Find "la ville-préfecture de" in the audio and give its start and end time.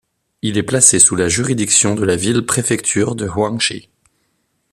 2.03-3.27